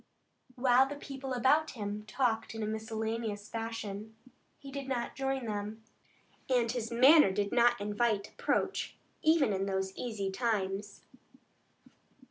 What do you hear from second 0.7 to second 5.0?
the people about him talked in a miscellaneous fashion, he did